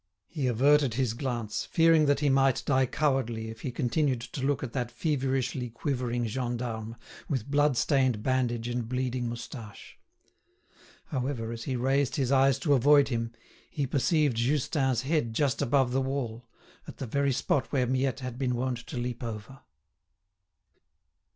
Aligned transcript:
He 0.27 0.47
averted 0.47 0.95
his 0.95 1.13
glance, 1.13 1.63
fearing 1.65 2.07
that 2.07 2.21
he 2.21 2.29
might 2.29 2.63
die 2.65 2.87
cowardly 2.87 3.51
if 3.51 3.61
he 3.61 3.71
continued 3.71 4.21
to 4.21 4.41
look 4.41 4.63
at 4.63 4.73
that 4.73 4.89
feverishly 4.89 5.69
quivering 5.69 6.25
gendarme, 6.25 6.95
with 7.29 7.45
blood 7.51 7.77
stained 7.77 8.23
bandage 8.23 8.67
and 8.67 8.89
bleeding 8.89 9.29
moustache. 9.29 9.99
However, 11.09 11.51
as 11.51 11.65
he 11.65 11.75
raised 11.75 12.15
his 12.15 12.31
eyes 12.31 12.57
to 12.61 12.73
avoid 12.73 13.09
him, 13.09 13.31
he 13.69 13.85
perceived 13.85 14.37
Justin's 14.37 15.03
head 15.03 15.35
just 15.35 15.61
above 15.61 15.91
the 15.91 16.01
wall, 16.01 16.47
at 16.87 16.97
the 16.97 17.05
very 17.05 17.31
spot 17.31 17.71
where 17.71 17.85
Miette 17.85 18.21
had 18.21 18.39
been 18.39 18.55
wont 18.55 18.79
to 18.87 18.97
leap 18.97 19.23
over. 19.23 19.59